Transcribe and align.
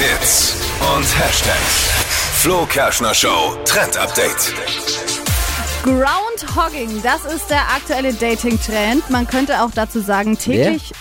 Hits 0.00 0.56
und 0.96 1.04
Hashtags. 1.18 1.90
Flo 2.40 2.64
Kerschner 2.64 3.12
Show 3.12 3.54
Trend 3.66 3.98
Update. 3.98 4.54
Groundhogging, 5.82 7.02
das 7.02 7.26
ist 7.26 7.50
der 7.50 7.60
aktuelle 7.68 8.14
Dating-Trend. 8.14 9.10
Man 9.10 9.26
könnte 9.26 9.62
auch 9.62 9.70
dazu 9.74 10.00
sagen, 10.00 10.38
täglich 10.38 10.94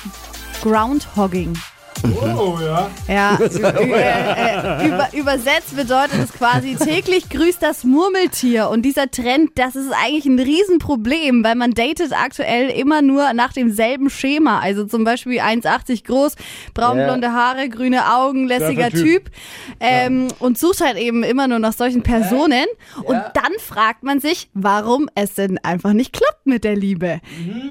Groundhogging. 0.61 1.57
Oh, 2.03 2.57
ja. 2.61 2.89
Ja, 3.07 3.35
äh, 3.41 4.83
äh, 4.83 4.87
über, 4.87 5.09
übersetzt 5.13 5.75
bedeutet 5.75 6.19
es 6.23 6.33
quasi, 6.33 6.75
täglich 6.79 7.29
grüßt 7.29 7.61
das 7.61 7.83
Murmeltier. 7.83 8.69
Und 8.69 8.83
dieser 8.83 9.09
Trend, 9.11 9.51
das 9.55 9.75
ist 9.75 9.91
eigentlich 9.91 10.25
ein 10.25 10.39
Riesenproblem, 10.39 11.43
weil 11.43 11.55
man 11.55 11.71
datet 11.71 12.13
aktuell 12.13 12.69
immer 12.69 13.01
nur 13.01 13.33
nach 13.33 13.53
demselben 13.53 14.09
Schema. 14.09 14.59
Also 14.59 14.85
zum 14.85 15.03
Beispiel 15.03 15.39
1,80 15.39 16.05
groß, 16.05 16.35
braunblonde 16.73 17.31
Haare, 17.33 17.69
grüne 17.69 18.13
Augen, 18.13 18.47
lässiger. 18.47 18.89
Typ. 18.89 19.29
Ähm, 19.79 20.27
Und 20.39 20.57
sucht 20.57 20.81
halt 20.81 20.97
eben 20.97 21.23
immer 21.23 21.47
nur 21.47 21.59
nach 21.59 21.73
solchen 21.73 22.03
Personen. 22.03 22.65
Und 23.03 23.15
dann 23.33 23.53
fragt 23.59 24.03
man 24.03 24.19
sich, 24.19 24.49
warum 24.53 25.09
es 25.15 25.35
denn 25.35 25.57
einfach 25.59 25.93
nicht 25.93 26.13
klappt 26.13 26.45
mit 26.45 26.63
der 26.63 26.75
Liebe. 26.75 27.19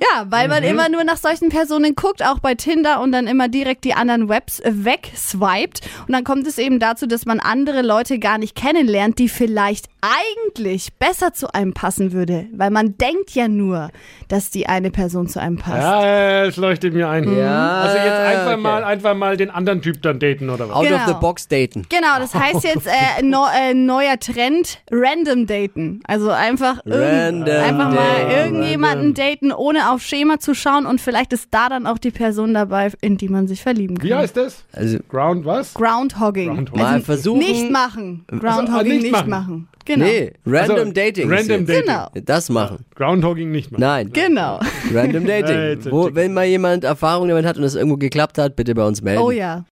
Ja, 0.00 0.26
weil 0.28 0.48
man 0.48 0.62
immer 0.62 0.88
nur 0.88 1.04
nach 1.04 1.16
solchen 1.16 1.48
Personen 1.48 1.94
guckt, 1.94 2.24
auch 2.24 2.38
bei 2.38 2.54
Tinder 2.54 3.00
und 3.00 3.12
dann 3.12 3.26
immer 3.26 3.48
direkt 3.48 3.84
die 3.84 3.94
anderen 3.94 4.17
Webs 4.28 4.58
äh, 4.60 4.72
wegswiped. 4.74 5.80
Und 6.06 6.12
dann 6.12 6.24
kommt 6.24 6.46
es 6.46 6.58
eben 6.58 6.78
dazu, 6.78 7.06
dass 7.06 7.26
man 7.26 7.40
andere 7.40 7.82
Leute 7.82 8.18
gar 8.18 8.38
nicht 8.38 8.54
kennenlernt, 8.54 9.18
die 9.18 9.28
vielleicht 9.28 9.86
eigentlich 10.00 10.92
besser 10.98 11.32
zu 11.32 11.52
einem 11.54 11.74
passen 11.74 12.12
würde. 12.12 12.46
Weil 12.54 12.70
man 12.70 12.96
denkt 12.98 13.30
ja 13.32 13.48
nur, 13.48 13.90
dass 14.28 14.50
die 14.50 14.66
eine 14.68 14.90
Person 14.90 15.28
zu 15.28 15.40
einem 15.40 15.56
passt. 15.58 15.82
Ja, 15.82 16.44
es 16.44 16.56
leuchtet 16.56 16.94
mir 16.94 17.08
ein. 17.08 17.24
Ja, 17.36 17.80
Also 17.82 17.96
jetzt 17.96 18.12
einfach 18.12 18.52
okay. 18.52 18.60
mal, 18.62 18.84
einfach 18.84 19.14
mal 19.14 19.36
den 19.36 19.50
anderen 19.50 19.82
Typ 19.82 20.00
dann 20.02 20.18
daten 20.18 20.50
oder 20.50 20.68
was? 20.68 20.76
Out 20.76 20.84
Genau. 20.88 20.96
of 21.02 21.06
the 21.06 21.14
box 21.20 21.48
daten. 21.48 21.84
Genau, 21.88 22.18
das 22.18 22.34
heißt 22.34 22.64
jetzt 22.64 22.86
äh, 22.86 23.22
no, 23.22 23.44
äh, 23.54 23.74
neuer 23.74 24.18
Trend, 24.18 24.78
random 24.90 25.46
daten. 25.46 26.00
Also 26.06 26.30
einfach, 26.30 26.84
irgend- 26.86 27.48
Random 27.48 27.64
einfach 27.64 27.92
mal 27.92 28.30
irgendjemanden 28.30 29.14
daten, 29.14 29.52
ohne 29.52 29.90
auf 29.90 30.02
Schema 30.02 30.38
zu 30.38 30.54
schauen 30.54 30.86
und 30.86 31.00
vielleicht 31.00 31.32
ist 31.32 31.48
da 31.50 31.68
dann 31.68 31.86
auch 31.86 31.98
die 31.98 32.10
Person 32.10 32.54
dabei, 32.54 32.90
in 33.00 33.16
die 33.18 33.28
man 33.28 33.48
sich 33.48 33.62
verlieben 33.62 33.98
kann. 33.98 34.07
Wie 34.08 34.14
heißt 34.14 34.36
das? 34.36 34.64
Also 34.72 34.98
Ground 35.08 35.44
was? 35.44 35.74
Groundhogging. 35.74 36.48
Groundhogging. 36.54 36.82
mal 36.82 37.00
versuchen. 37.00 37.38
Nicht 37.38 37.70
machen. 37.70 38.24
Also, 38.28 38.42
Groundhogging 38.44 38.92
nicht 38.92 39.02
nicht, 39.02 39.12
machen. 39.12 39.30
machen. 39.30 39.68
Genau. 39.84 40.04
Nee, 40.04 40.32
random 40.46 40.76
Also, 40.78 40.92
dating. 40.92 41.30
Random. 41.30 41.66
Dating. 41.66 41.82
Genau. 41.86 42.08
Das 42.24 42.50
machen. 42.50 42.84
Groundhogging 42.94 43.50
nicht 43.50 43.70
machen. 43.72 43.80
Nein, 43.80 44.10
Genau. 44.12 44.60
random 44.92 45.24
dating. 45.26 45.84
Wo, 45.92 46.10
wenn 46.12 46.34
mal 46.34 46.44
jemand 46.44 46.84
Erfahrung 46.84 47.28
damit 47.28 47.46
hat 47.46 47.56
und 47.56 47.64
es 47.64 47.74
irgendwo 47.74 47.96
geklappt 47.96 48.36
hat, 48.36 48.54
bitte 48.54 48.74
bei 48.74 48.84
uns 48.86 49.00
melden. 49.00 49.22
Oh 49.22 49.30
ja. 49.30 49.64